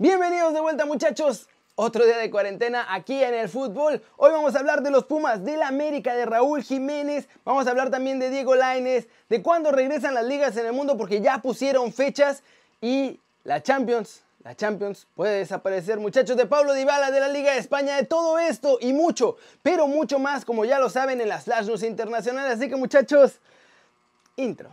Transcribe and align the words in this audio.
Bienvenidos 0.00 0.54
de 0.54 0.62
vuelta 0.62 0.86
muchachos. 0.86 1.46
Otro 1.74 2.06
día 2.06 2.16
de 2.16 2.30
cuarentena 2.30 2.86
aquí 2.88 3.22
en 3.22 3.34
el 3.34 3.50
fútbol. 3.50 4.02
Hoy 4.16 4.32
vamos 4.32 4.56
a 4.56 4.60
hablar 4.60 4.82
de 4.82 4.90
los 4.90 5.04
Pumas, 5.04 5.44
del 5.44 5.60
América, 5.60 6.14
de 6.14 6.24
Raúl 6.24 6.62
Jiménez. 6.62 7.28
Vamos 7.44 7.66
a 7.66 7.70
hablar 7.70 7.90
también 7.90 8.18
de 8.18 8.30
Diego 8.30 8.54
Laines, 8.54 9.08
de 9.28 9.42
cuándo 9.42 9.72
regresan 9.72 10.14
las 10.14 10.24
ligas 10.24 10.56
en 10.56 10.64
el 10.64 10.72
mundo 10.72 10.96
porque 10.96 11.20
ya 11.20 11.42
pusieron 11.42 11.92
fechas. 11.92 12.42
Y 12.80 13.20
la 13.44 13.62
Champions, 13.62 14.22
la 14.42 14.56
Champions 14.56 15.06
puede 15.14 15.40
desaparecer, 15.40 16.00
muchachos, 16.00 16.34
de 16.38 16.46
Pablo 16.46 16.72
Dybala, 16.72 17.10
de 17.10 17.20
la 17.20 17.28
Liga 17.28 17.52
de 17.52 17.58
España, 17.58 17.96
de 17.96 18.04
todo 18.04 18.38
esto 18.38 18.78
y 18.80 18.94
mucho, 18.94 19.36
pero 19.62 19.86
mucho 19.86 20.18
más, 20.18 20.46
como 20.46 20.64
ya 20.64 20.78
lo 20.78 20.88
saben 20.88 21.20
en 21.20 21.28
las 21.28 21.44
Flash 21.44 21.66
News 21.66 21.82
internacionales. 21.82 22.56
Así 22.56 22.70
que 22.70 22.76
muchachos, 22.76 23.38
intro. 24.36 24.70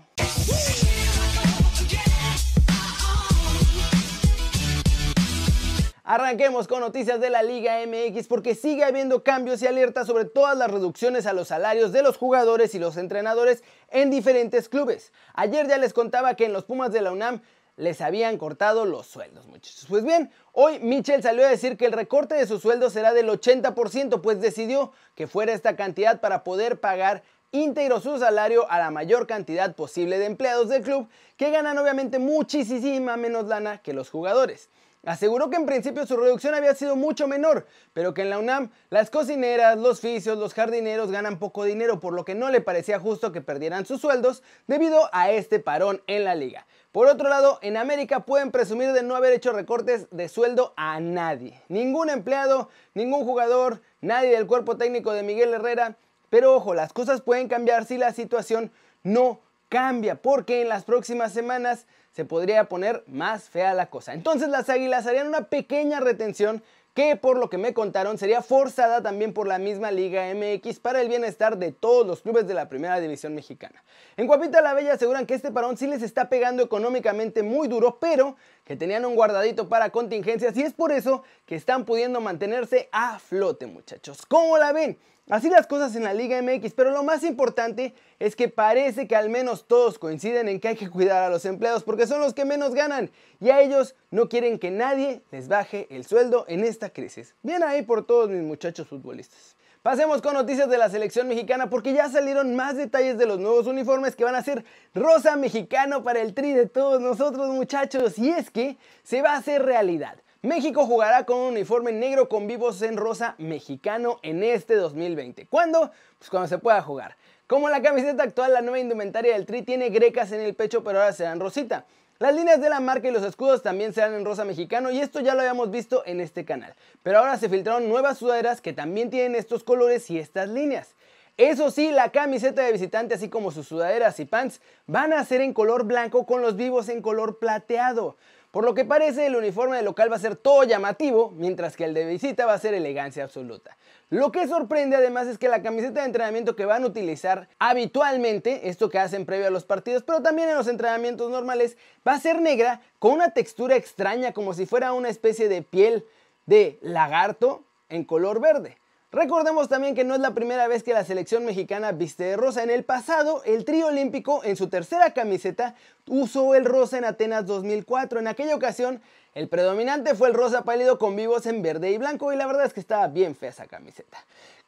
Arranquemos 6.10 6.70
con 6.70 6.80
noticias 6.80 7.20
de 7.20 7.30
la 7.30 7.44
Liga 7.44 7.86
MX 7.86 8.30
porque 8.30 8.56
sigue 8.56 8.86
habiendo 8.86 9.24
cambios 9.24 9.62
y 9.62 9.68
alertas 9.68 10.08
sobre 10.08 10.24
todas 10.24 10.58
las 10.58 10.72
reducciones 10.72 11.26
a 11.26 11.34
los 11.34 11.50
salarios 11.50 11.92
de 11.92 12.02
los 12.02 12.16
jugadores 12.16 12.74
y 12.76 12.80
los 12.80 12.96
entrenadores 12.96 13.62
en 13.90 14.10
diferentes 14.10 14.70
clubes. 14.70 15.12
Ayer 15.34 15.68
ya 15.68 15.78
les 15.78 15.92
contaba 15.92 16.36
que 16.36 16.46
en 16.46 16.54
los 16.54 16.64
Pumas 16.64 16.94
de 16.94 17.02
la 17.02 17.12
UNAM 17.12 17.42
les 17.76 18.00
habían 18.00 18.38
cortado 18.38 18.86
los 18.86 19.06
sueldos, 19.06 19.48
muchachos. 19.48 19.86
Pues 19.90 20.06
bien, 20.06 20.32
hoy 20.54 20.80
Michel 20.80 21.22
salió 21.22 21.46
a 21.46 21.50
decir 21.50 21.76
que 21.76 21.88
el 21.88 21.92
recorte 21.92 22.36
de 22.36 22.48
su 22.48 22.58
sueldo 22.58 22.90
será 22.90 23.12
del 23.12 23.28
80%, 23.28 24.22
pues 24.22 24.40
decidió 24.40 24.94
que 25.14 25.28
fuera 25.28 25.52
esta 25.52 25.76
cantidad 25.76 26.22
para 26.22 26.46
poder 26.46 26.80
pagar 26.80 27.22
íntegro 27.52 28.00
su 28.00 28.18
salario 28.18 28.66
a 28.72 28.80
la 28.80 28.92
mayor 28.92 29.28
cantidad 29.28 29.76
posible 29.76 30.20
de 30.20 30.28
empleados 30.28 30.70
del 30.70 30.84
club 30.84 31.10
que 31.36 31.52
ganan 31.52 31.78
obviamente 31.78 32.18
muchísima 32.18 33.18
menos 33.18 33.48
lana 33.48 33.82
que 33.82 33.92
los 33.92 34.10
jugadores. 34.10 34.70
Aseguró 35.08 35.50
que 35.50 35.56
en 35.56 35.66
principio 35.66 36.06
su 36.06 36.18
reducción 36.18 36.54
había 36.54 36.76
sido 36.76 36.98
mucho 36.98 37.30
menor, 37.30 37.66
pero 37.94 38.14
que 38.14 38.24
en 38.24 38.30
la 38.30 38.40
UNAM 38.40 38.72
las 38.90 39.10
cocineras, 39.10 39.78
los 39.78 40.02
fisios, 40.02 40.38
los 40.38 40.54
jardineros 40.54 41.12
ganan 41.12 41.40
poco 41.40 41.64
dinero, 41.64 42.02
por 42.02 42.12
lo 42.14 42.26
que 42.26 42.36
no 42.36 42.50
le 42.50 42.60
parecía 42.60 43.00
justo 43.00 43.32
que 43.32 43.40
perdieran 43.40 43.86
sus 43.86 44.02
sueldos 44.02 44.44
debido 44.68 45.10
a 45.14 45.32
este 45.32 45.60
parón 45.62 46.02
en 46.08 46.26
la 46.26 46.36
liga. 46.36 46.68
Por 46.92 47.08
otro 47.08 47.30
lado, 47.30 47.58
en 47.62 47.78
América 47.78 48.26
pueden 48.26 48.52
presumir 48.52 48.92
de 48.92 49.02
no 49.02 49.16
haber 49.16 49.32
hecho 49.32 49.54
recortes 49.54 50.08
de 50.12 50.28
sueldo 50.28 50.74
a 50.76 51.00
nadie. 51.00 51.62
Ningún 51.70 52.10
empleado, 52.10 52.68
ningún 52.94 53.24
jugador, 53.24 53.82
nadie 54.02 54.32
del 54.32 54.46
cuerpo 54.46 54.76
técnico 54.76 55.14
de 55.14 55.24
Miguel 55.24 55.54
Herrera. 55.54 55.96
Pero 56.30 56.54
ojo, 56.54 56.74
las 56.74 56.92
cosas 56.92 57.22
pueden 57.22 57.48
cambiar 57.48 57.86
si 57.86 57.98
la 57.98 58.12
situación 58.12 58.74
no 59.04 59.40
cambia, 59.70 60.22
porque 60.22 60.64
en 60.64 60.68
las 60.68 60.84
próximas 60.84 61.32
semanas 61.32 61.88
se 62.18 62.26
podría 62.26 62.64
poner 62.64 63.04
más 63.06 63.48
fea 63.48 63.76
la 63.76 63.92
cosa. 63.92 64.16
Entonces 64.16 64.50
las 64.50 64.70
Águilas 64.70 65.06
harían 65.06 65.28
una 65.28 65.50
pequeña 65.50 66.00
retención 66.00 66.64
que 66.96 67.16
por 67.16 67.38
lo 67.38 67.48
que 67.48 67.60
me 67.60 67.76
contaron 67.76 68.18
sería 68.18 68.42
forzada 68.42 69.04
también 69.04 69.34
por 69.34 69.48
la 69.48 69.60
misma 69.60 69.92
Liga 69.92 70.26
MX 70.34 70.80
para 70.80 71.00
el 71.00 71.10
bienestar 71.10 71.60
de 71.60 71.72
todos 71.72 72.08
los 72.08 72.24
clubes 72.24 72.48
de 72.48 72.56
la 72.56 72.70
primera 72.70 73.00
división 73.00 73.36
mexicana. 73.36 73.84
En 74.16 74.26
Guapita 74.26 74.62
la 74.62 74.74
Bella 74.74 74.94
aseguran 74.94 75.28
que 75.28 75.36
este 75.36 75.52
parón 75.52 75.78
sí 75.78 75.86
les 75.86 76.02
está 76.02 76.28
pegando 76.28 76.64
económicamente 76.64 77.44
muy 77.44 77.68
duro, 77.68 78.00
pero 78.02 78.36
que 78.64 78.76
tenían 78.76 79.06
un 79.06 79.14
guardadito 79.14 79.70
para 79.70 79.92
contingencias 79.92 80.58
y 80.58 80.64
es 80.64 80.74
por 80.74 80.92
eso 80.92 81.22
que 81.46 81.54
están 81.54 81.86
pudiendo 81.86 82.20
mantenerse 82.20 82.90
a 82.92 83.20
flote 83.20 83.68
muchachos. 83.68 84.26
¿Cómo 84.26 84.58
la 84.58 84.74
ven? 84.74 84.98
Así 85.30 85.50
las 85.50 85.68
cosas 85.68 85.94
en 85.98 86.06
la 86.06 86.14
Liga 86.14 86.42
MX, 86.42 86.74
pero 86.74 86.90
lo 86.92 87.04
más 87.04 87.22
importante 87.24 87.94
es 88.18 88.38
que 88.38 88.48
parece 88.48 89.10
que 89.10 89.16
al 89.18 89.30
menos 89.30 89.68
todos 89.68 90.00
coinciden 90.00 90.48
en 90.48 90.62
que 90.62 90.70
hay 90.70 90.76
que 90.78 90.90
cuidar 90.90 91.22
a 91.22 91.30
los 91.30 91.44
empleados 91.44 91.84
porque 91.84 92.08
son 92.08 92.22
los 92.22 92.34
que 92.34 92.46
menos 92.46 92.74
ganan 92.74 93.12
y 93.42 93.50
a 93.50 93.60
ellos 93.60 93.94
no 94.10 94.30
quieren 94.30 94.58
que 94.58 94.72
nadie 94.72 95.22
les 95.32 95.50
baje 95.50 95.86
el 95.90 96.06
sueldo 96.06 96.46
en 96.48 96.64
esta 96.64 96.92
crisis. 96.92 97.36
Bien 97.44 97.62
ahí 97.62 97.82
por 97.82 98.08
todos 98.08 98.30
mis 98.30 98.42
muchachos 98.42 98.88
futbolistas. 98.88 99.58
Pasemos 99.84 100.22
con 100.22 100.34
noticias 100.34 100.70
de 100.70 100.78
la 100.78 100.90
selección 100.90 101.28
mexicana 101.28 101.70
porque 101.70 101.92
ya 101.92 102.08
salieron 102.08 102.56
más 102.56 102.78
detalles 102.78 103.18
de 103.18 103.26
los 103.26 103.38
nuevos 103.38 103.68
uniformes 103.68 104.16
que 104.16 104.24
van 104.24 104.36
a 104.36 104.44
ser 104.44 104.64
rosa 104.96 105.36
mexicano 105.36 106.04
para 106.04 106.22
el 106.22 106.34
tri 106.34 106.54
de 106.54 106.68
todos 106.68 107.02
nosotros 107.02 107.50
muchachos 107.50 108.18
y 108.18 108.30
es 108.30 108.50
que 108.50 108.78
se 109.04 109.22
va 109.22 109.34
a 109.34 109.38
hacer 109.40 109.64
realidad. 109.64 110.18
México 110.48 110.86
jugará 110.86 111.26
con 111.26 111.40
un 111.40 111.48
uniforme 111.48 111.92
negro 111.92 112.30
con 112.30 112.48
vivos 112.48 112.82
en 112.82 112.96
rosa 112.96 113.36
mexicano 113.38 114.18
en 114.24 114.44
este 114.44 114.76
2020. 114.76 115.46
¿Cuándo? 115.48 115.92
Pues 116.18 116.30
cuando 116.30 116.48
se 116.48 116.58
pueda 116.58 116.82
jugar. 116.82 117.18
Como 117.48 117.68
la 117.68 117.82
camiseta 117.82 118.24
actual, 118.24 118.54
la 118.54 118.62
nueva 118.62 118.80
indumentaria 118.80 119.34
del 119.34 119.46
Tri 119.46 119.64
tiene 119.64 119.90
grecas 119.90 120.32
en 120.32 120.40
el 120.40 120.56
pecho, 120.56 120.86
pero 120.86 121.00
ahora 121.00 121.12
serán 121.12 121.42
rosita. 121.42 121.86
Las 122.20 122.34
líneas 122.34 122.62
de 122.62 122.70
la 122.70 122.80
marca 122.80 123.10
y 123.10 123.12
los 123.12 123.24
escudos 123.24 123.62
también 123.62 123.94
serán 123.94 124.14
en 124.14 124.24
rosa 124.24 124.46
mexicano 124.46 124.90
y 124.90 125.02
esto 125.02 125.20
ya 125.20 125.36
lo 125.36 125.42
habíamos 125.42 125.70
visto 125.70 126.04
en 126.06 126.22
este 126.22 126.46
canal. 126.46 126.74
Pero 127.04 127.20
ahora 127.20 127.38
se 127.38 127.50
filtraron 127.50 127.90
nuevas 127.90 128.18
sudaderas 128.18 128.62
que 128.62 128.72
también 128.72 129.10
tienen 129.10 129.36
estos 129.36 129.66
colores 129.66 130.10
y 130.10 130.18
estas 130.18 130.48
líneas. 130.48 130.96
Eso 131.36 131.70
sí, 131.70 131.92
la 131.92 132.12
camiseta 132.12 132.64
de 132.64 132.72
visitante 132.72 133.14
así 133.14 133.30
como 133.30 133.52
sus 133.52 133.68
sudaderas 133.68 134.20
y 134.22 134.26
pants 134.26 134.62
van 134.88 135.12
a 135.12 135.24
ser 135.26 135.42
en 135.42 135.54
color 135.54 135.84
blanco 135.84 136.26
con 136.26 136.42
los 136.42 136.56
vivos 136.56 136.88
en 136.88 137.02
color 137.02 137.38
plateado. 137.38 138.16
Por 138.58 138.66
lo 138.66 138.74
que 138.74 138.86
parece, 138.86 139.28
el 139.28 139.36
uniforme 139.36 139.78
de 139.78 139.84
local 139.84 140.12
va 140.12 140.16
a 140.16 140.20
ser 140.20 140.36
todo 140.36 140.64
llamativo, 140.64 141.32
mientras 141.36 141.78
que 141.78 141.84
el 141.84 141.94
de 141.94 142.08
visita 142.08 142.48
va 142.48 142.56
a 142.56 142.60
ser 142.60 142.74
elegancia 142.74 143.24
absoluta. 143.24 143.78
Lo 144.10 144.32
que 144.32 144.48
sorprende 144.48 144.96
además 144.96 145.28
es 145.28 145.38
que 145.38 145.48
la 145.48 145.62
camiseta 145.62 146.00
de 146.00 146.08
entrenamiento 146.08 146.56
que 146.56 146.66
van 146.66 146.82
a 146.82 146.88
utilizar 146.88 147.50
habitualmente, 147.60 148.68
esto 148.68 148.90
que 148.90 148.98
hacen 148.98 149.28
previo 149.28 149.46
a 149.46 149.52
los 149.52 149.64
partidos, 149.64 150.02
pero 150.02 150.24
también 150.24 150.50
en 150.50 150.56
los 150.56 150.68
entrenamientos 150.68 151.30
normales, 151.30 151.78
va 152.08 152.14
a 152.14 152.20
ser 152.20 152.42
negra 152.42 152.82
con 152.98 153.12
una 153.12 153.30
textura 153.30 153.76
extraña 153.76 154.34
como 154.34 154.56
si 154.56 154.66
fuera 154.66 154.92
una 154.92 155.10
especie 155.10 155.50
de 155.50 155.62
piel 155.62 156.04
de 156.48 156.80
lagarto 156.82 157.64
en 157.90 158.06
color 158.06 158.42
verde. 158.42 158.80
Recordemos 159.18 159.68
también 159.68 159.96
que 159.96 160.04
no 160.04 160.14
es 160.14 160.20
la 160.20 160.36
primera 160.36 160.68
vez 160.68 160.84
que 160.84 160.94
la 160.94 161.04
selección 161.04 161.44
mexicana 161.44 161.92
viste 161.92 162.24
de 162.24 162.38
rosa. 162.38 162.62
En 162.62 162.70
el 162.70 162.84
pasado, 162.84 163.42
el 163.46 163.66
trío 163.66 163.88
olímpico 163.88 164.44
en 164.44 164.56
su 164.56 164.70
tercera 164.70 165.12
camiseta 165.16 165.74
usó 166.08 166.54
el 166.54 166.66
rosa 166.66 167.00
en 167.00 167.06
Atenas 167.06 167.48
2004. 167.48 168.20
En 168.20 168.28
aquella 168.28 168.56
ocasión, 168.56 169.02
el 169.34 169.48
predominante 169.48 170.14
fue 170.14 170.28
el 170.28 170.36
rosa 170.36 170.64
pálido 170.66 171.00
con 171.00 171.16
vivos 171.16 171.48
en 171.48 171.64
verde 171.64 171.90
y 171.90 171.98
blanco 171.98 172.32
y 172.32 172.36
la 172.36 172.46
verdad 172.46 172.68
es 172.68 172.76
que 172.76 172.80
estaba 172.80 173.08
bien 173.08 173.36
fea 173.36 173.50
esa 173.50 173.66
camiseta. 173.66 174.20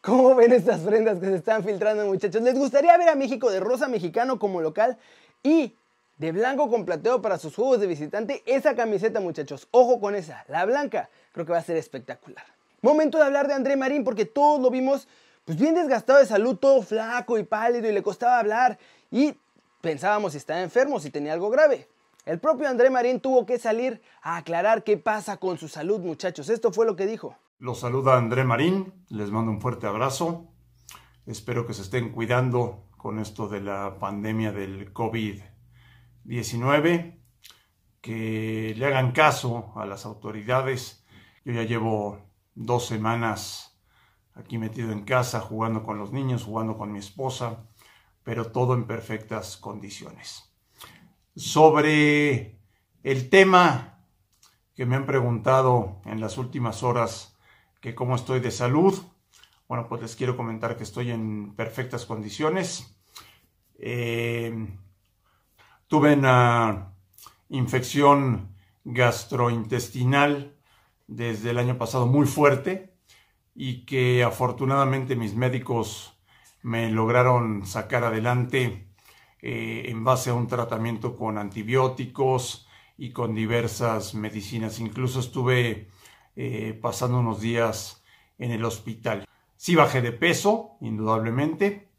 ¿Cómo 0.02 0.34
ven 0.34 0.52
estas 0.52 0.80
prendas 0.80 1.20
que 1.20 1.28
se 1.28 1.36
están 1.36 1.64
filtrando 1.64 2.08
muchachos? 2.08 2.42
¿Les 2.42 2.58
gustaría 2.58 2.98
ver 2.98 3.10
a 3.10 3.16
México 3.16 3.52
de 3.52 3.60
rosa 3.60 3.88
mexicano 3.88 4.40
como 4.40 4.62
local 4.62 4.98
y 5.44 5.76
de 6.18 6.32
blanco 6.32 6.72
con 6.72 6.86
plateo 6.86 7.22
para 7.22 7.38
sus 7.38 7.54
juegos 7.54 7.82
de 7.82 7.86
visitante? 7.86 8.42
Esa 8.48 8.76
camiseta 8.76 9.20
muchachos, 9.20 9.68
ojo 9.70 10.00
con 10.00 10.16
esa, 10.16 10.44
la 10.48 10.66
blanca, 10.66 11.12
creo 11.34 11.46
que 11.46 11.52
va 11.52 11.60
a 11.60 11.64
ser 11.64 11.78
espectacular. 11.78 12.59
Momento 12.82 13.18
de 13.18 13.26
hablar 13.26 13.48
de 13.48 13.54
André 13.54 13.76
Marín 13.76 14.04
porque 14.04 14.26
todos 14.26 14.62
lo 14.62 14.70
vimos 14.70 15.08
pues 15.46 15.60
bien 15.60 15.74
desgastado 15.74 16.20
de 16.20 16.26
salud, 16.26 16.58
todo 16.58 16.82
flaco 16.82 17.38
y 17.38 17.44
pálido 17.44 17.90
y 17.90 17.92
le 17.92 18.04
costaba 18.04 18.40
hablar 18.40 18.78
y 19.10 19.36
pensábamos 19.82 20.34
si 20.34 20.38
estaba 20.38 20.62
enfermo, 20.62 21.00
si 21.00 21.10
tenía 21.10 21.34
algo 21.34 21.50
grave. 21.50 21.88
El 22.26 22.40
propio 22.40 22.70
André 22.70 22.90
Marín 22.90 23.20
tuvo 23.20 23.46
que 23.46 23.58
salir 23.58 24.02
a 24.22 24.38
aclarar 24.38 24.84
qué 24.84 24.98
pasa 24.98 25.38
con 25.38 25.58
su 25.58 25.68
salud, 25.68 26.00
muchachos. 26.02 26.50
Esto 26.50 26.72
fue 26.72 26.86
lo 26.86 26.96
que 26.96 27.08
dijo. 27.08 27.36
Los 27.58 27.80
saluda 27.80 28.18
André 28.18 28.44
Marín, 28.44 28.94
les 29.10 29.32
mando 29.32 29.52
un 29.52 29.60
fuerte 29.60 29.88
abrazo. 29.88 30.48
Espero 31.26 31.66
que 31.66 31.74
se 31.74 31.82
estén 31.82 32.12
cuidando 32.12 32.86
con 32.98 33.20
esto 33.20 33.48
de 33.48 33.62
la 33.62 33.98
pandemia 34.00 34.52
del 34.52 34.94
COVID-19, 34.94 37.18
que 38.02 38.76
le 38.78 38.86
hagan 38.86 39.12
caso 39.12 39.74
a 39.76 39.86
las 39.86 40.06
autoridades. 40.06 41.04
Yo 41.44 41.54
ya 41.54 41.64
llevo 41.64 42.29
dos 42.60 42.86
semanas 42.86 43.80
aquí 44.36 44.58
metido 44.58 44.92
en 44.92 45.04
casa, 45.04 45.40
jugando 45.40 45.84
con 45.84 45.98
los 45.98 46.12
niños, 46.12 46.44
jugando 46.44 46.78
con 46.78 46.92
mi 46.92 47.00
esposa, 47.00 47.66
pero 48.24 48.52
todo 48.52 48.74
en 48.74 48.86
perfectas 48.86 49.58
condiciones. 49.58 50.54
Sobre 51.36 52.60
el 53.04 53.30
tema 53.30 54.04
que 54.76 54.86
me 54.86 54.98
han 54.98 55.06
preguntado 55.06 56.02
en 56.06 56.20
las 56.20 56.38
últimas 56.38 56.84
horas, 56.84 57.38
que 57.80 57.96
cómo 57.96 58.16
estoy 58.16 58.42
de 58.42 58.52
salud, 58.52 59.02
bueno, 59.70 59.88
pues 59.88 60.02
les 60.02 60.16
quiero 60.18 60.36
comentar 60.36 60.76
que 60.76 60.84
estoy 60.84 61.12
en 61.12 61.56
perfectas 61.56 62.06
condiciones. 62.06 63.00
Eh, 63.78 64.68
tuve 65.88 66.14
una 66.14 66.94
infección 67.48 68.54
gastrointestinal 68.84 70.59
desde 71.10 71.50
el 71.50 71.58
año 71.58 71.78
pasado 71.78 72.06
muy 72.06 72.28
fuerte 72.28 72.94
y 73.56 73.86
que 73.86 74.24
afortunadamente 74.24 75.16
mis 75.16 75.36
médicos 75.36 76.14
me 76.62 76.90
lograron 76.92 77.66
sacar 77.66 78.04
adelante 78.04 78.88
eh, 79.42 79.86
en 79.88 80.04
base 80.04 80.30
a 80.30 80.36
un 80.36 80.48
tratamiento 80.48 81.16
con 81.16 81.38
antibióticos 81.38 82.68
y 82.98 83.12
con 83.12 83.34
diversas 83.34 84.14
medicinas. 84.14 84.80
Incluso 84.80 85.20
estuve 85.20 85.90
eh, 86.36 86.78
pasando 86.80 87.20
unos 87.20 87.42
días 87.42 88.04
en 88.38 88.52
el 88.52 88.64
hospital. 88.64 89.26
Sí 89.56 89.76
bajé 89.76 90.02
de 90.02 90.12
peso, 90.12 90.78
indudablemente, 90.80 91.90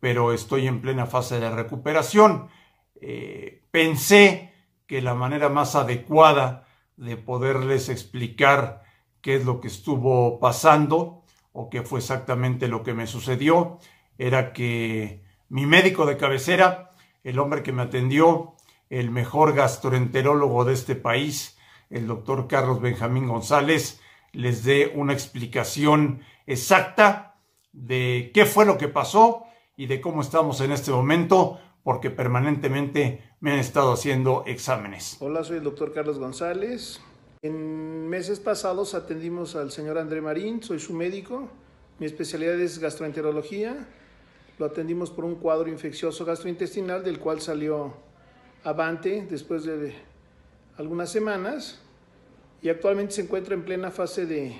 pero 0.00 0.32
estoy 0.32 0.66
en 0.66 0.80
plena 0.80 1.06
fase 1.06 1.38
de 1.38 1.50
recuperación. 1.50 2.48
Eh, 3.00 3.62
pensé 3.70 4.52
que 4.86 5.02
la 5.02 5.14
manera 5.14 5.48
más 5.48 5.74
adecuada 5.74 6.63
de 6.96 7.16
poderles 7.16 7.88
explicar 7.88 8.82
qué 9.20 9.36
es 9.36 9.44
lo 9.44 9.60
que 9.60 9.68
estuvo 9.68 10.38
pasando 10.38 11.22
o 11.52 11.70
qué 11.70 11.82
fue 11.82 12.00
exactamente 12.00 12.68
lo 12.68 12.82
que 12.82 12.94
me 12.94 13.06
sucedió. 13.06 13.78
Era 14.18 14.52
que 14.52 15.24
mi 15.48 15.66
médico 15.66 16.06
de 16.06 16.16
cabecera, 16.16 16.92
el 17.22 17.38
hombre 17.38 17.62
que 17.62 17.72
me 17.72 17.82
atendió, 17.82 18.54
el 18.90 19.10
mejor 19.10 19.54
gastroenterólogo 19.54 20.64
de 20.64 20.74
este 20.74 20.94
país, 20.94 21.58
el 21.90 22.06
doctor 22.06 22.48
Carlos 22.48 22.80
Benjamín 22.80 23.28
González, 23.28 24.00
les 24.32 24.64
dé 24.64 24.92
una 24.94 25.12
explicación 25.12 26.22
exacta 26.46 27.36
de 27.72 28.30
qué 28.34 28.46
fue 28.46 28.66
lo 28.66 28.78
que 28.78 28.88
pasó 28.88 29.44
y 29.76 29.86
de 29.86 30.00
cómo 30.00 30.20
estamos 30.20 30.60
en 30.60 30.72
este 30.72 30.90
momento, 30.90 31.58
porque 31.84 32.10
permanentemente 32.10 33.22
me 33.40 33.52
han 33.52 33.58
estado 33.58 33.92
haciendo 33.92 34.42
exámenes. 34.46 35.18
Hola, 35.20 35.44
soy 35.44 35.58
el 35.58 35.62
doctor 35.62 35.92
Carlos 35.92 36.18
González. 36.18 36.98
En 37.42 38.08
meses 38.08 38.40
pasados 38.40 38.94
atendimos 38.94 39.54
al 39.54 39.70
señor 39.70 39.98
André 39.98 40.22
Marín, 40.22 40.62
soy 40.62 40.80
su 40.80 40.94
médico. 40.94 41.50
Mi 41.98 42.06
especialidad 42.06 42.58
es 42.58 42.78
gastroenterología. 42.78 43.86
Lo 44.58 44.64
atendimos 44.64 45.10
por 45.10 45.26
un 45.26 45.34
cuadro 45.34 45.68
infeccioso 45.68 46.24
gastrointestinal 46.24 47.04
del 47.04 47.20
cual 47.20 47.42
salió 47.42 47.92
avante 48.64 49.26
después 49.30 49.64
de 49.64 49.94
algunas 50.78 51.12
semanas 51.12 51.82
y 52.62 52.70
actualmente 52.70 53.12
se 53.12 53.22
encuentra 53.22 53.54
en 53.54 53.62
plena 53.62 53.90
fase 53.90 54.24
de 54.24 54.56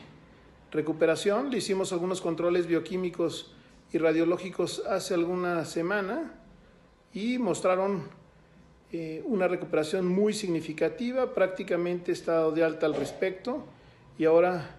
recuperación. 0.70 1.50
Le 1.50 1.56
hicimos 1.56 1.90
algunos 1.94 2.20
controles 2.20 2.66
bioquímicos 2.66 3.54
y 3.92 3.96
radiológicos 3.96 4.82
hace 4.86 5.14
alguna 5.14 5.64
semana 5.64 6.43
y 7.14 7.38
mostraron 7.38 8.02
eh, 8.92 9.22
una 9.26 9.48
recuperación 9.48 10.06
muy 10.06 10.34
significativa, 10.34 11.32
prácticamente 11.32 12.12
estado 12.12 12.50
de 12.52 12.64
alta 12.64 12.86
al 12.86 12.94
respecto 12.94 13.64
y 14.18 14.24
ahora 14.24 14.76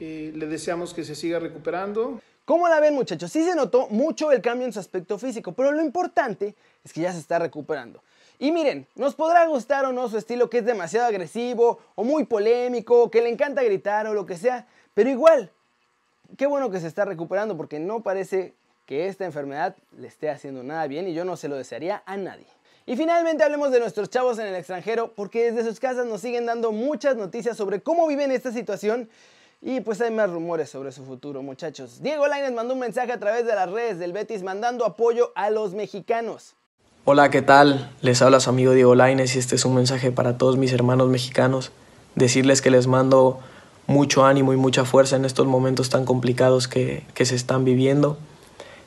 eh, 0.00 0.32
le 0.34 0.46
deseamos 0.46 0.94
que 0.94 1.04
se 1.04 1.14
siga 1.14 1.38
recuperando. 1.38 2.20
¿Cómo 2.46 2.68
la 2.68 2.80
ven 2.80 2.94
muchachos? 2.94 3.30
Sí 3.30 3.44
se 3.44 3.54
notó 3.54 3.88
mucho 3.88 4.32
el 4.32 4.42
cambio 4.42 4.66
en 4.66 4.72
su 4.72 4.80
aspecto 4.80 5.18
físico, 5.18 5.52
pero 5.52 5.72
lo 5.72 5.82
importante 5.82 6.54
es 6.82 6.92
que 6.92 7.02
ya 7.02 7.12
se 7.12 7.18
está 7.18 7.38
recuperando. 7.38 8.02
Y 8.38 8.50
miren, 8.50 8.86
nos 8.96 9.14
podrá 9.14 9.46
gustar 9.46 9.84
o 9.84 9.92
no 9.92 10.08
su 10.08 10.18
estilo 10.18 10.50
que 10.50 10.58
es 10.58 10.66
demasiado 10.66 11.06
agresivo 11.06 11.78
o 11.94 12.04
muy 12.04 12.24
polémico, 12.24 13.10
que 13.10 13.22
le 13.22 13.28
encanta 13.28 13.62
gritar 13.62 14.06
o 14.06 14.14
lo 14.14 14.26
que 14.26 14.36
sea, 14.36 14.66
pero 14.92 15.08
igual, 15.08 15.50
qué 16.36 16.46
bueno 16.46 16.70
que 16.70 16.80
se 16.80 16.86
está 16.86 17.04
recuperando 17.04 17.56
porque 17.56 17.78
no 17.78 18.02
parece 18.02 18.54
que 18.86 19.08
esta 19.08 19.24
enfermedad 19.24 19.76
le 19.98 20.08
esté 20.08 20.30
haciendo 20.30 20.62
nada 20.62 20.86
bien 20.86 21.08
y 21.08 21.14
yo 21.14 21.24
no 21.24 21.36
se 21.36 21.48
lo 21.48 21.56
desearía 21.56 22.02
a 22.06 22.16
nadie. 22.16 22.46
Y 22.86 22.96
finalmente 22.96 23.42
hablemos 23.42 23.70
de 23.70 23.80
nuestros 23.80 24.10
chavos 24.10 24.38
en 24.38 24.46
el 24.46 24.54
extranjero 24.54 25.12
porque 25.14 25.50
desde 25.50 25.68
sus 25.68 25.80
casas 25.80 26.06
nos 26.06 26.20
siguen 26.20 26.46
dando 26.46 26.72
muchas 26.72 27.16
noticias 27.16 27.56
sobre 27.56 27.80
cómo 27.80 28.06
viven 28.06 28.30
esta 28.30 28.52
situación 28.52 29.08
y 29.62 29.80
pues 29.80 30.00
hay 30.02 30.10
más 30.10 30.30
rumores 30.30 30.68
sobre 30.68 30.92
su 30.92 31.04
futuro, 31.04 31.42
muchachos. 31.42 32.02
Diego 32.02 32.26
Lainez 32.26 32.52
mandó 32.52 32.74
un 32.74 32.80
mensaje 32.80 33.12
a 33.12 33.18
través 33.18 33.46
de 33.46 33.54
las 33.54 33.70
redes 33.70 33.98
del 33.98 34.12
Betis 34.12 34.42
mandando 34.42 34.84
apoyo 34.84 35.32
a 35.34 35.48
los 35.48 35.72
mexicanos. 35.72 36.54
Hola, 37.06 37.30
¿qué 37.30 37.42
tal? 37.42 37.90
Les 38.02 38.20
habla 38.20 38.40
su 38.40 38.50
amigo 38.50 38.72
Diego 38.72 38.94
Lainez 38.94 39.36
y 39.36 39.38
este 39.38 39.56
es 39.56 39.64
un 39.64 39.74
mensaje 39.74 40.12
para 40.12 40.36
todos 40.36 40.58
mis 40.58 40.72
hermanos 40.72 41.08
mexicanos. 41.08 41.72
Decirles 42.14 42.60
que 42.60 42.70
les 42.70 42.86
mando 42.86 43.40
mucho 43.86 44.24
ánimo 44.24 44.52
y 44.52 44.56
mucha 44.56 44.84
fuerza 44.84 45.16
en 45.16 45.24
estos 45.24 45.46
momentos 45.46 45.90
tan 45.90 46.04
complicados 46.04 46.68
que, 46.68 47.04
se 47.14 47.34
están 47.34 47.64
viviendo. 47.64 48.18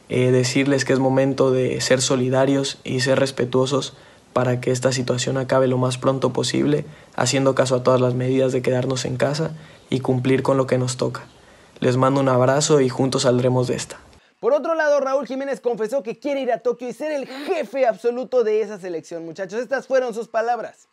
Eh, 0.10 0.32
decirles 0.32 0.86
que 0.86 0.94
es 0.94 1.00
momento 1.00 1.52
de 1.52 1.82
ser 1.82 2.02
solidarios 2.02 2.80
y 2.84 3.02
ser 3.02 3.20
respetuosos 3.20 3.94
para 4.34 4.62
que 4.62 4.72
esta 4.72 4.92
situación 4.92 5.38
acabe 5.38 5.68
lo 5.68 5.78
más 5.78 5.98
pronto 5.98 6.32
posible, 6.32 6.86
haciendo 7.16 7.56
caso 7.56 7.76
a 7.76 7.84
todas 7.84 8.00
las 8.00 8.14
medidas 8.14 8.52
de 8.52 8.62
quedarnos 8.62 9.06
en 9.06 9.18
casa 9.18 9.52
y 9.90 10.00
cumplir 10.00 10.44
con 10.44 10.58
lo 10.58 10.68
que 10.68 10.78
nos 10.78 10.96
toca. 10.98 11.26
Les 11.80 11.98
mando 11.98 12.22
un 12.22 12.30
abrazo 12.30 12.80
y 12.82 12.90
juntos 12.90 13.24
saldremos 13.24 13.68
de 13.68 13.76
esta. 13.76 14.00
Por 14.40 14.54
otro 14.54 14.76
lado, 14.76 15.00
Raúl 15.00 15.26
Jiménez 15.26 15.60
confesó 15.60 16.04
que 16.04 16.20
quiere 16.20 16.42
ir 16.42 16.52
a 16.52 16.60
Tokio 16.60 16.88
y 16.88 16.94
ser 16.94 17.12
el 17.12 17.28
jefe 17.28 17.88
absoluto 17.88 18.44
de 18.44 18.62
esa 18.62 18.80
selección, 18.80 19.26
muchachos. 19.26 19.60
Estas 19.60 19.88
fueron 19.88 20.14
sus 20.14 20.28
palabras. 20.28 20.88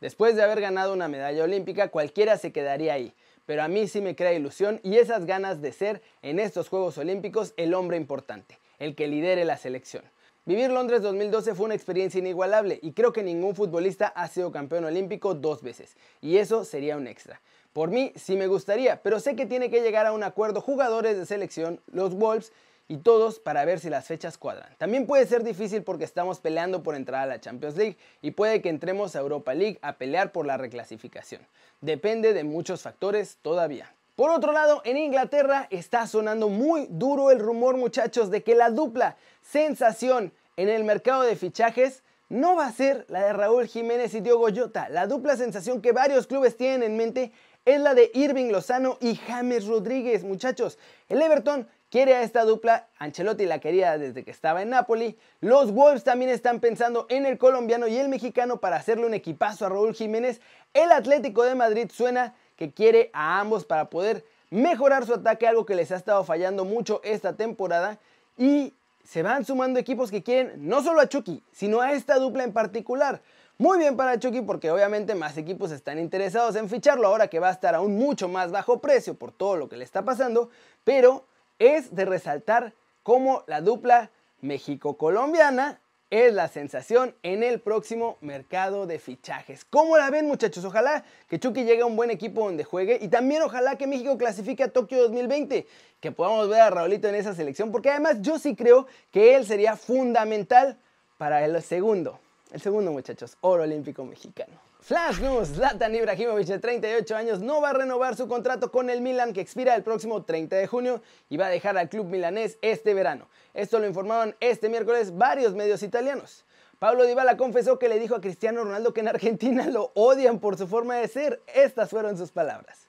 Después 0.00 0.36
de 0.36 0.42
haber 0.42 0.60
ganado 0.60 0.92
una 0.92 1.08
medalla 1.08 1.42
olímpica, 1.42 1.88
cualquiera 1.88 2.38
se 2.38 2.52
quedaría 2.52 2.94
ahí. 2.94 3.12
Pero 3.46 3.62
a 3.62 3.68
mí 3.68 3.88
sí 3.88 4.00
me 4.00 4.16
crea 4.16 4.34
ilusión 4.34 4.80
y 4.82 4.98
esas 4.98 5.24
ganas 5.24 5.62
de 5.62 5.72
ser 5.72 6.02
en 6.22 6.38
estos 6.38 6.68
Juegos 6.68 6.98
Olímpicos 6.98 7.54
el 7.56 7.74
hombre 7.74 7.96
importante, 7.96 8.58
el 8.78 8.94
que 8.94 9.06
lidere 9.06 9.44
la 9.44 9.56
selección. 9.56 10.04
Vivir 10.44 10.70
Londres 10.70 11.02
2012 11.02 11.54
fue 11.54 11.66
una 11.66 11.74
experiencia 11.74 12.18
inigualable 12.18 12.78
y 12.82 12.92
creo 12.92 13.12
que 13.12 13.22
ningún 13.22 13.56
futbolista 13.56 14.06
ha 14.06 14.28
sido 14.28 14.52
campeón 14.52 14.84
olímpico 14.84 15.34
dos 15.34 15.62
veces. 15.62 15.96
Y 16.20 16.36
eso 16.36 16.64
sería 16.64 16.96
un 16.96 17.08
extra. 17.08 17.40
Por 17.72 17.90
mí 17.90 18.12
sí 18.14 18.36
me 18.36 18.46
gustaría, 18.46 19.02
pero 19.02 19.18
sé 19.18 19.34
que 19.34 19.46
tiene 19.46 19.70
que 19.70 19.82
llegar 19.82 20.06
a 20.06 20.12
un 20.12 20.22
acuerdo 20.22 20.60
jugadores 20.60 21.16
de 21.16 21.26
selección, 21.26 21.80
los 21.90 22.14
Wolves 22.14 22.52
y 22.88 22.98
todos 22.98 23.38
para 23.38 23.64
ver 23.64 23.80
si 23.80 23.90
las 23.90 24.06
fechas 24.06 24.38
cuadran. 24.38 24.68
También 24.78 25.06
puede 25.06 25.26
ser 25.26 25.42
difícil 25.42 25.82
porque 25.82 26.04
estamos 26.04 26.40
peleando 26.40 26.82
por 26.82 26.94
entrar 26.94 27.22
a 27.22 27.26
la 27.26 27.40
Champions 27.40 27.76
League 27.76 27.96
y 28.22 28.30
puede 28.30 28.62
que 28.62 28.68
entremos 28.68 29.16
a 29.16 29.20
Europa 29.20 29.54
League 29.54 29.78
a 29.82 29.94
pelear 29.94 30.32
por 30.32 30.46
la 30.46 30.56
reclasificación. 30.56 31.42
Depende 31.80 32.32
de 32.32 32.44
muchos 32.44 32.82
factores 32.82 33.38
todavía. 33.42 33.92
Por 34.14 34.30
otro 34.30 34.52
lado, 34.52 34.80
en 34.84 34.96
Inglaterra 34.96 35.66
está 35.70 36.06
sonando 36.06 36.48
muy 36.48 36.86
duro 36.88 37.30
el 37.30 37.38
rumor, 37.38 37.76
muchachos, 37.76 38.30
de 38.30 38.42
que 38.42 38.54
la 38.54 38.70
dupla 38.70 39.16
sensación 39.42 40.32
en 40.56 40.70
el 40.70 40.84
mercado 40.84 41.22
de 41.22 41.36
fichajes 41.36 42.02
no 42.28 42.56
va 42.56 42.66
a 42.66 42.72
ser 42.72 43.04
la 43.08 43.24
de 43.24 43.32
Raúl 43.34 43.66
Jiménez 43.66 44.14
y 44.14 44.20
Diogo 44.20 44.48
Jota. 44.54 44.88
La 44.88 45.06
dupla 45.06 45.36
sensación 45.36 45.82
que 45.82 45.92
varios 45.92 46.26
clubes 46.26 46.56
tienen 46.56 46.82
en 46.82 46.96
mente 46.96 47.30
es 47.66 47.80
la 47.80 47.94
de 47.94 48.10
Irving 48.14 48.50
Lozano 48.50 48.96
y 49.00 49.16
James 49.16 49.66
Rodríguez, 49.66 50.24
muchachos. 50.24 50.78
El 51.08 51.20
Everton 51.20 51.68
quiere 51.90 52.14
a 52.14 52.22
esta 52.22 52.44
dupla, 52.44 52.88
Ancelotti 52.98 53.46
la 53.46 53.60
quería 53.60 53.98
desde 53.98 54.24
que 54.24 54.30
estaba 54.30 54.62
en 54.62 54.70
Napoli. 54.70 55.18
Los 55.40 55.72
Wolves 55.72 56.04
también 56.04 56.30
están 56.30 56.60
pensando 56.60 57.06
en 57.08 57.26
el 57.26 57.38
colombiano 57.38 57.86
y 57.86 57.96
el 57.96 58.08
mexicano 58.08 58.58
para 58.58 58.76
hacerle 58.76 59.06
un 59.06 59.14
equipazo 59.14 59.66
a 59.66 59.68
Raúl 59.68 59.94
Jiménez. 59.94 60.40
El 60.74 60.92
Atlético 60.92 61.42
de 61.44 61.54
Madrid 61.54 61.90
suena 61.92 62.34
que 62.56 62.72
quiere 62.72 63.10
a 63.12 63.40
ambos 63.40 63.64
para 63.64 63.90
poder 63.90 64.24
mejorar 64.50 65.06
su 65.06 65.14
ataque, 65.14 65.46
algo 65.46 65.66
que 65.66 65.74
les 65.74 65.90
ha 65.92 65.96
estado 65.96 66.24
fallando 66.24 66.64
mucho 66.64 67.00
esta 67.04 67.34
temporada. 67.36 67.98
Y 68.36 68.74
se 69.04 69.22
van 69.22 69.44
sumando 69.44 69.78
equipos 69.78 70.10
que 70.10 70.22
quieren 70.22 70.68
no 70.68 70.82
solo 70.82 71.00
a 71.00 71.08
Chucky, 71.08 71.42
sino 71.52 71.80
a 71.80 71.92
esta 71.92 72.16
dupla 72.16 72.44
en 72.44 72.52
particular. 72.52 73.20
Muy 73.58 73.78
bien 73.78 73.96
para 73.96 74.18
Chucky 74.18 74.42
porque 74.42 74.70
obviamente 74.70 75.14
más 75.14 75.38
equipos 75.38 75.70
están 75.70 75.98
interesados 75.98 76.56
en 76.56 76.68
ficharlo 76.68 77.06
ahora 77.06 77.28
que 77.28 77.38
va 77.38 77.48
a 77.48 77.52
estar 77.52 77.74
a 77.74 77.80
un 77.80 77.96
mucho 77.96 78.28
más 78.28 78.50
bajo 78.50 78.80
precio 78.80 79.14
por 79.14 79.32
todo 79.32 79.56
lo 79.56 79.68
que 79.68 79.78
le 79.78 79.84
está 79.84 80.04
pasando, 80.04 80.50
pero 80.84 81.24
es 81.58 81.94
de 81.94 82.04
resaltar 82.04 82.72
cómo 83.02 83.44
la 83.46 83.60
dupla 83.60 84.10
México-colombiana 84.40 85.80
es 86.10 86.32
la 86.32 86.48
sensación 86.48 87.14
en 87.22 87.42
el 87.42 87.60
próximo 87.60 88.16
mercado 88.20 88.86
de 88.86 88.98
fichajes. 88.98 89.64
¿Cómo 89.64 89.96
la 89.96 90.08
ven 90.10 90.26
muchachos? 90.26 90.64
Ojalá 90.64 91.04
que 91.28 91.40
Chucky 91.40 91.64
llegue 91.64 91.82
a 91.82 91.86
un 91.86 91.96
buen 91.96 92.10
equipo 92.10 92.44
donde 92.44 92.62
juegue 92.62 92.98
y 93.00 93.08
también 93.08 93.42
ojalá 93.42 93.76
que 93.76 93.86
México 93.86 94.16
clasifique 94.16 94.62
a 94.62 94.68
Tokio 94.68 95.02
2020, 95.02 95.66
que 96.00 96.12
podamos 96.12 96.48
ver 96.48 96.60
a 96.60 96.70
Raulito 96.70 97.08
en 97.08 97.16
esa 97.16 97.34
selección, 97.34 97.72
porque 97.72 97.90
además 97.90 98.18
yo 98.20 98.38
sí 98.38 98.54
creo 98.54 98.86
que 99.10 99.34
él 99.34 99.44
sería 99.44 99.76
fundamental 99.76 100.78
para 101.18 101.44
el 101.44 101.60
segundo, 101.62 102.20
el 102.52 102.60
segundo 102.60 102.92
muchachos, 102.92 103.36
oro 103.40 103.64
olímpico 103.64 104.04
mexicano. 104.04 104.54
Flash 104.80 105.20
News, 105.20 105.48
Zlatan 105.48 105.94
Ibrahimovic 105.94 106.46
de 106.46 106.58
38 106.58 107.16
años 107.16 107.40
no 107.40 107.60
va 107.60 107.70
a 107.70 107.72
renovar 107.72 108.14
su 108.14 108.28
contrato 108.28 108.70
con 108.70 108.88
el 108.88 109.00
Milan 109.00 109.32
que 109.32 109.40
expira 109.40 109.74
el 109.74 109.82
próximo 109.82 110.22
30 110.22 110.54
de 110.54 110.66
junio 110.66 111.02
y 111.28 111.36
va 111.36 111.46
a 111.46 111.50
dejar 111.50 111.76
al 111.76 111.88
club 111.88 112.06
milanés 112.06 112.58
este 112.62 112.94
verano. 112.94 113.28
Esto 113.52 113.78
lo 113.78 113.86
informaron 113.86 114.36
este 114.38 114.68
miércoles 114.68 115.16
varios 115.16 115.54
medios 115.54 115.82
italianos. 115.82 116.44
Pablo 116.78 117.04
Dybala 117.04 117.36
confesó 117.36 117.78
que 117.78 117.88
le 117.88 117.98
dijo 117.98 118.14
a 118.14 118.20
Cristiano 118.20 118.62
Ronaldo 118.62 118.92
que 118.92 119.00
en 119.00 119.08
Argentina 119.08 119.66
lo 119.66 119.92
odian 119.94 120.38
por 120.38 120.56
su 120.56 120.68
forma 120.68 120.96
de 120.96 121.08
ser. 121.08 121.40
Estas 121.54 121.90
fueron 121.90 122.16
sus 122.18 122.30
palabras. 122.30 122.88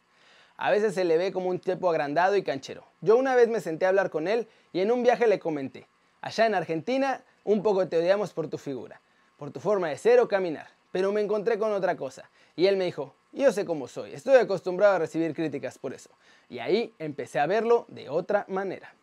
A 0.57 0.71
veces 0.71 0.93
se 0.93 1.05
le 1.05 1.17
ve 1.17 1.31
como 1.31 1.49
un 1.49 1.59
tipo 1.59 1.89
agrandado 1.89 2.35
y 2.35 2.43
canchero. 2.43 2.83
Yo 3.01 3.15
una 3.15 3.35
vez 3.35 3.47
me 3.47 3.61
senté 3.61 3.85
a 3.85 3.89
hablar 3.89 4.09
con 4.09 4.27
él 4.27 4.47
y 4.73 4.81
en 4.81 4.91
un 4.91 5.03
viaje 5.03 5.27
le 5.27 5.39
comenté, 5.39 5.87
allá 6.21 6.45
en 6.45 6.55
Argentina 6.55 7.23
un 7.43 7.63
poco 7.63 7.87
te 7.87 7.97
odiamos 7.97 8.33
por 8.33 8.49
tu 8.49 8.57
figura, 8.57 8.99
por 9.37 9.51
tu 9.51 9.59
forma 9.59 9.89
de 9.89 9.97
ser 9.97 10.19
o 10.19 10.27
caminar 10.27 10.77
pero 10.91 11.11
me 11.11 11.21
encontré 11.21 11.59
con 11.59 11.71
otra 11.73 11.95
cosa. 11.95 12.29
Y 12.55 12.65
él 12.65 12.77
me 12.77 12.85
dijo, 12.85 13.13
yo 13.31 13.51
sé 13.51 13.65
cómo 13.65 13.87
soy, 13.87 14.13
estoy 14.13 14.37
acostumbrado 14.37 14.95
a 14.95 14.99
recibir 14.99 15.35
críticas 15.35 15.77
por 15.77 15.93
eso. 15.93 16.09
Y 16.49 16.59
ahí 16.59 16.93
empecé 16.97 17.39
a 17.39 17.45
verlo 17.45 17.85
de 17.89 18.09
otra 18.09 18.45
manera. 18.47 18.93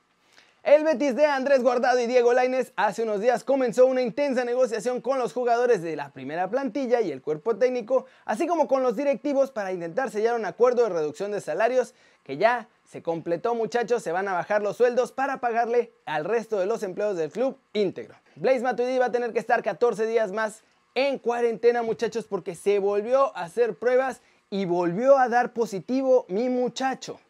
El 0.64 0.82
Betis 0.82 1.14
de 1.14 1.26
Andrés 1.26 1.62
Guardado 1.62 2.00
y 2.00 2.06
Diego 2.06 2.32
Lainez 2.32 2.72
hace 2.74 3.02
unos 3.02 3.20
días 3.20 3.44
comenzó 3.44 3.84
una 3.84 4.00
intensa 4.00 4.44
negociación 4.44 5.02
con 5.02 5.18
los 5.18 5.34
jugadores 5.34 5.82
de 5.82 5.94
la 5.94 6.10
primera 6.10 6.48
plantilla 6.48 7.02
y 7.02 7.12
el 7.12 7.20
cuerpo 7.20 7.56
técnico, 7.56 8.06
así 8.24 8.46
como 8.46 8.66
con 8.66 8.82
los 8.82 8.96
directivos 8.96 9.50
para 9.50 9.72
intentar 9.72 10.10
sellar 10.10 10.34
un 10.34 10.46
acuerdo 10.46 10.84
de 10.84 10.88
reducción 10.88 11.32
de 11.32 11.42
salarios 11.42 11.94
que 12.24 12.36
ya 12.36 12.68
se 12.84 13.02
completó 13.02 13.54
muchachos, 13.54 14.02
se 14.02 14.12
van 14.12 14.26
a 14.28 14.32
bajar 14.32 14.62
los 14.62 14.76
sueldos 14.76 15.12
para 15.12 15.40
pagarle 15.40 15.92
al 16.06 16.24
resto 16.24 16.58
de 16.58 16.66
los 16.66 16.82
empleados 16.82 17.16
del 17.16 17.30
club 17.30 17.58
íntegro. 17.72 18.16
Blaise 18.36 18.62
Matuidi 18.62 18.98
va 18.98 19.06
a 19.06 19.12
tener 19.12 19.32
que 19.32 19.38
estar 19.38 19.62
14 19.62 20.06
días 20.06 20.32
más 20.32 20.64
en 20.94 21.18
cuarentena 21.18 21.82
muchachos 21.82 22.24
porque 22.24 22.54
se 22.54 22.78
volvió 22.78 23.36
a 23.36 23.42
hacer 23.42 23.74
pruebas 23.74 24.22
y 24.50 24.64
volvió 24.64 25.18
a 25.18 25.28
dar 25.28 25.52
positivo 25.52 26.24
mi 26.28 26.48
muchacho. 26.48 27.20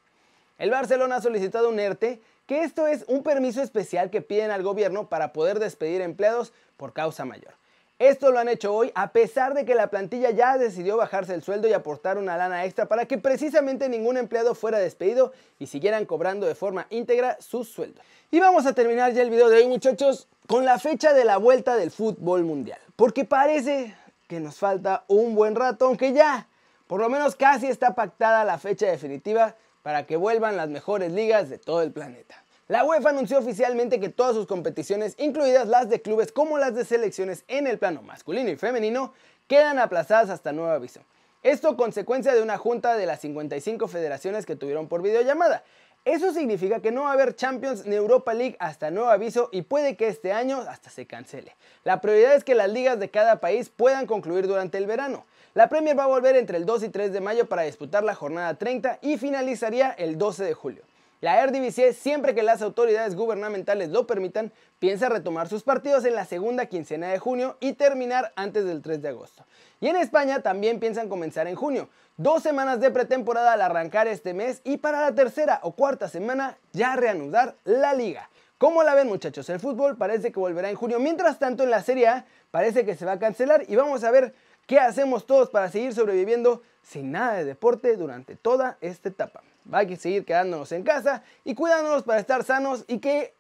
El 0.59 0.71
Barcelona 0.71 1.17
ha 1.17 1.23
solicitado 1.23 1.69
un 1.69 1.81
ERTE, 1.81 2.21
que 2.47 2.63
esto 2.63 2.87
es 2.87 3.05
un 3.09 3.23
permiso 3.23 3.63
especial 3.63 4.11
que 4.11 4.23
piden 4.23 4.51
al 4.51 4.63
gobierno 4.63 5.09
para 5.09 5.33
poder 5.33 5.59
despedir 5.59 6.01
empleados 6.03 6.53
por 6.77 6.93
causa 6.93 7.25
mayor. 7.25 7.55
Esto 8.01 8.33
lo 8.33 8.41
han 8.41 8.49
hecho 8.49 8.75
hoy 8.75 8.91
a 8.97 9.13
pesar 9.13 9.55
de 9.55 9.65
que 9.65 9.77
la 9.77 9.89
plantilla 9.89 10.31
ya 10.31 10.59
decidió 10.59 10.97
bajarse 10.97 11.33
el 11.33 11.45
sueldo 11.45 11.69
y 11.69 11.73
aportar 11.73 12.19
una 12.19 12.37
lana 12.37 12.65
extra 12.65 12.87
para 12.87 13.07
que 13.07 13.19
precisamente 13.19 13.89
ningún 13.89 14.17
empleado 14.17 14.57
fuera 14.57 14.79
despedido 14.79 15.33
y 15.61 15.69
siguieran 15.69 16.05
cobrando 16.05 16.47
de 16.47 16.57
forma 16.57 16.89
íntegra 16.91 17.37
sus 17.41 17.69
sueldos. 17.69 18.05
Y 18.33 18.41
vamos 18.41 18.67
a 18.67 18.73
terminar 18.73 19.13
ya 19.13 19.23
el 19.23 19.31
video 19.31 19.49
de 19.49 19.59
hoy 19.59 19.69
muchachos 19.69 20.27
con 20.49 20.65
la 20.65 20.81
fecha 20.81 21.13
de 21.13 21.25
la 21.25 21.37
vuelta 21.37 21.77
del 21.77 21.93
fútbol 21.93 22.43
mundial. 22.43 22.81
Porque 22.97 23.25
parece 23.25 23.95
que 24.27 24.41
nos 24.41 24.57
falta 24.57 25.05
un 25.07 25.37
buen 25.37 25.55
rato, 25.55 25.87
aunque 25.87 26.13
ya 26.13 26.49
por 26.89 27.01
lo 27.01 27.09
menos 27.09 27.37
casi 27.37 27.69
está 27.69 27.95
pactada 27.95 28.45
la 28.45 28.59
fecha 28.59 28.87
definitiva 28.87 29.55
para 29.85 30.05
que 30.05 30.17
vuelvan 30.17 30.57
las 30.57 30.69
mejores 30.69 31.13
ligas 31.13 31.49
de 31.49 31.59
todo 31.59 31.83
el 31.83 31.93
planeta. 31.93 32.44
La 32.67 32.83
UEFA 32.83 33.11
anunció 33.11 33.39
oficialmente 33.39 34.01
que 34.01 34.09
todas 34.09 34.35
sus 34.35 34.47
competiciones, 34.47 35.17
incluidas 35.19 35.69
las 35.69 35.91
de 35.91 36.01
clubes 36.01 36.33
como 36.33 36.57
las 36.57 36.75
de 36.75 36.87
selecciones 36.87 37.45
en 37.47 37.67
el 37.67 37.79
plano 37.79 38.01
masculino 38.01 38.49
y 38.49 38.57
femenino, 38.57 39.13
quedan 39.47 39.79
aplazadas 39.79 40.31
hasta 40.31 40.51
nuevo 40.51 40.71
aviso. 40.71 41.01
Esto 41.43 41.77
consecuencia 41.77 42.35
de 42.35 42.41
una 42.41 42.57
junta 42.57 42.97
de 42.97 43.05
las 43.05 43.21
55 43.21 43.87
federaciones 43.87 44.47
que 44.47 44.57
tuvieron 44.57 44.89
por 44.89 45.03
videollamada. 45.03 45.63
Eso 46.07 46.33
significa 46.33 46.81
que 46.81 46.91
no 46.91 47.03
va 47.03 47.11
a 47.11 47.13
haber 47.13 47.37
Champions 47.37 47.85
ni 47.85 47.97
Europa 47.97 48.33
League 48.33 48.57
hasta 48.59 48.91
nuevo 48.91 49.11
aviso 49.11 49.51
y 49.53 49.61
puede 49.61 49.97
que 49.97 50.09
este 50.09 50.33
año 50.33 50.61
hasta 50.61 50.89
se 50.89 51.07
cancele. 51.07 51.55
La 51.83 52.01
prioridad 52.01 52.35
es 52.35 52.45
que 52.45 52.55
las 52.55 52.71
ligas 52.71 52.99
de 52.99 53.11
cada 53.11 53.41
país 53.41 53.69
puedan 53.69 54.07
concluir 54.07 54.47
durante 54.47 54.79
el 54.79 54.87
verano. 54.87 55.27
La 55.53 55.69
Premier 55.69 55.99
va 55.99 56.05
a 56.05 56.07
volver 56.07 56.35
entre 56.37 56.57
el 56.57 56.65
2 56.65 56.85
y 56.85 56.89
3 56.89 57.13
de 57.13 57.21
mayo 57.21 57.47
para 57.47 57.63
disputar 57.63 58.05
la 58.05 58.15
jornada 58.15 58.55
30 58.55 59.01
y 59.03 59.19
finalizaría 59.19 59.91
el 59.91 60.17
12 60.17 60.45
de 60.45 60.55
julio. 60.55 60.83
La 61.21 61.43
Eredivisie, 61.43 61.93
siempre 61.93 62.35
que 62.35 62.43
las 62.43 62.61
autoridades 62.61 63.15
gubernamentales 63.17 63.91
lo 63.91 64.07
permitan, 64.07 64.53
piensa 64.79 65.09
retomar 65.09 65.49
sus 65.49 65.63
partidos 65.63 66.05
en 66.05 66.15
la 66.15 66.27
segunda 66.27 66.67
quincena 66.67 67.09
de 67.09 67.19
junio 67.19 67.57
y 67.61 67.73
terminar 67.73 68.33
antes 68.37 68.65
del 68.65 68.83
3 68.83 69.01
de 69.01 69.09
agosto. 69.09 69.45
Y 69.81 69.89
en 69.89 69.97
España 69.97 70.43
también 70.43 70.81
piensan 70.81 71.09
comenzar 71.09 71.47
en 71.47 71.55
junio, 71.55 71.89
dos 72.17 72.43
semanas 72.43 72.81
de 72.81 72.91
pretemporada 72.91 73.53
al 73.53 73.63
arrancar 73.63 74.07
este 74.07 74.35
mes 74.35 74.61
y 74.65 74.77
para 74.77 75.01
la 75.01 75.15
tercera 75.15 75.61
o 75.63 75.73
cuarta 75.73 76.09
semana 76.09 76.59
ya 76.73 76.97
reanudar 76.97 77.57
la 77.65 77.95
liga. 77.95 78.29
¿Cómo 78.59 78.83
la 78.83 78.95
ven 78.95 79.09
muchachos? 79.09 79.49
El 79.51 79.61
fútbol 79.61 79.97
parece 79.97 80.31
que 80.31 80.41
volverá 80.41 80.71
en 80.71 80.77
junio, 80.77 81.01
mientras 81.01 81.39
tanto 81.39 81.65
en 81.65 81.71
la 81.71 81.83
Serie 81.83 82.09
A 82.09 82.27
parece 82.51 82.85
que 82.85 82.95
se 82.95 83.05
va 83.05 83.13
a 83.13 83.19
cancelar 83.19 83.65
y 83.69 83.77
vamos 83.77 84.05
a 84.05 84.11
ver 84.11 84.35
qué 84.67 84.79
hacemos 84.79 85.27
todos 85.27 85.51
para 85.51 85.71
seguir 85.71 85.93
sobreviviendo 85.93 86.63
sin 86.83 87.13
nada 87.13 87.35
de 87.35 87.45
deporte 87.45 87.97
durante 87.97 88.37
toda 88.37 88.79
esta 88.81 89.09
etapa. 89.09 89.43
Hay 89.73 89.87
que 89.87 89.97
seguir 89.97 90.25
quedándonos 90.25 90.71
en 90.73 90.83
casa 90.83 91.23
y 91.45 91.55
cuidándonos 91.55 92.03
para 92.03 92.21
estar 92.21 92.45
sanos 92.45 92.85
y 92.87 92.99
que, 92.99 93.35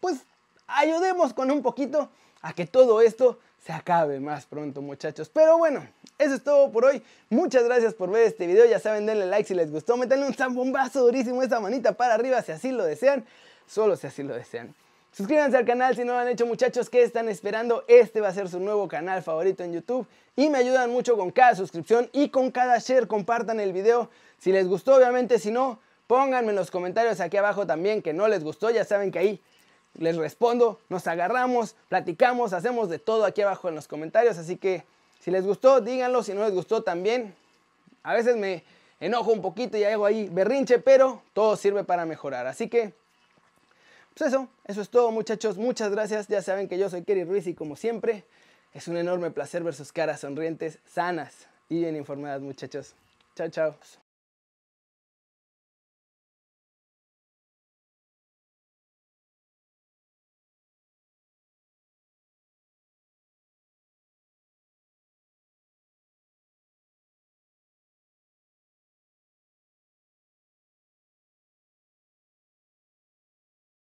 pues, 0.00 0.20
ayudemos 0.66 1.32
con 1.34 1.50
un 1.50 1.62
poquito 1.62 2.10
a 2.42 2.52
que 2.52 2.66
todo 2.66 3.00
esto 3.00 3.38
se 3.64 3.72
acabe 3.72 4.20
más 4.20 4.44
pronto, 4.44 4.82
muchachos. 4.82 5.30
Pero 5.30 5.56
bueno, 5.56 5.86
eso 6.18 6.34
es 6.34 6.44
todo 6.44 6.70
por 6.70 6.84
hoy. 6.84 7.02
Muchas 7.30 7.64
gracias 7.64 7.94
por 7.94 8.10
ver 8.10 8.26
este 8.26 8.46
video. 8.46 8.66
Ya 8.66 8.78
saben, 8.78 9.06
denle 9.06 9.26
like 9.26 9.48
si 9.48 9.54
les 9.54 9.70
gustó. 9.70 9.96
Métanle 9.96 10.26
un 10.26 10.34
zambombazo 10.34 11.00
durísimo, 11.00 11.42
esa 11.42 11.60
manita 11.60 11.92
para 11.92 12.14
arriba 12.14 12.42
si 12.42 12.52
así 12.52 12.70
lo 12.70 12.84
desean. 12.84 13.24
Solo 13.66 13.96
si 13.96 14.06
así 14.06 14.22
lo 14.22 14.34
desean. 14.34 14.74
Suscríbanse 15.16 15.56
al 15.56 15.64
canal 15.64 15.94
si 15.94 16.02
no 16.02 16.14
lo 16.14 16.18
han 16.18 16.26
hecho 16.26 16.44
muchachos, 16.44 16.90
¿qué 16.90 17.04
están 17.04 17.28
esperando? 17.28 17.84
Este 17.86 18.20
va 18.20 18.26
a 18.26 18.34
ser 18.34 18.48
su 18.48 18.58
nuevo 18.58 18.88
canal 18.88 19.22
favorito 19.22 19.62
en 19.62 19.72
YouTube 19.72 20.08
y 20.34 20.50
me 20.50 20.58
ayudan 20.58 20.90
mucho 20.90 21.16
con 21.16 21.30
cada 21.30 21.54
suscripción 21.54 22.10
y 22.12 22.30
con 22.30 22.50
cada 22.50 22.78
share, 22.78 23.06
compartan 23.06 23.60
el 23.60 23.72
video. 23.72 24.10
Si 24.38 24.50
les 24.50 24.66
gustó, 24.66 24.96
obviamente, 24.96 25.38
si 25.38 25.52
no, 25.52 25.78
pónganme 26.08 26.50
en 26.50 26.56
los 26.56 26.72
comentarios 26.72 27.20
aquí 27.20 27.36
abajo 27.36 27.64
también 27.64 28.02
que 28.02 28.12
no 28.12 28.26
les 28.26 28.42
gustó, 28.42 28.70
ya 28.70 28.84
saben 28.84 29.12
que 29.12 29.20
ahí 29.20 29.40
les 29.96 30.16
respondo, 30.16 30.80
nos 30.88 31.06
agarramos, 31.06 31.76
platicamos, 31.88 32.52
hacemos 32.52 32.88
de 32.88 32.98
todo 32.98 33.24
aquí 33.24 33.40
abajo 33.42 33.68
en 33.68 33.76
los 33.76 33.86
comentarios, 33.86 34.36
así 34.36 34.56
que 34.56 34.82
si 35.20 35.30
les 35.30 35.46
gustó, 35.46 35.80
díganlo, 35.80 36.24
si 36.24 36.34
no 36.34 36.42
les 36.42 36.52
gustó 36.52 36.82
también. 36.82 37.36
A 38.02 38.14
veces 38.14 38.34
me 38.34 38.64
enojo 38.98 39.30
un 39.30 39.42
poquito 39.42 39.78
y 39.78 39.84
hago 39.84 40.06
ahí 40.06 40.28
berrinche, 40.28 40.80
pero 40.80 41.22
todo 41.34 41.54
sirve 41.54 41.84
para 41.84 42.04
mejorar, 42.04 42.48
así 42.48 42.68
que 42.68 42.94
pues 44.14 44.28
eso, 44.32 44.48
eso 44.64 44.80
es 44.80 44.90
todo 44.90 45.10
muchachos, 45.10 45.56
muchas 45.56 45.90
gracias, 45.90 46.28
ya 46.28 46.40
saben 46.40 46.68
que 46.68 46.78
yo 46.78 46.88
soy 46.88 47.02
Kerry 47.02 47.24
Ruiz 47.24 47.46
y 47.46 47.54
como 47.54 47.76
siempre, 47.76 48.24
es 48.72 48.88
un 48.88 48.96
enorme 48.96 49.30
placer 49.30 49.62
ver 49.62 49.74
sus 49.74 49.92
caras 49.92 50.20
sonrientes, 50.20 50.78
sanas 50.86 51.46
y 51.68 51.80
bien 51.80 51.96
informadas 51.96 52.40
muchachos. 52.40 52.94
Chao, 53.34 53.48
chao. 53.48 54.03